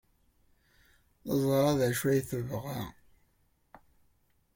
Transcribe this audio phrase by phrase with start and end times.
[1.23, 2.81] Teẓra d acu ay tebɣa.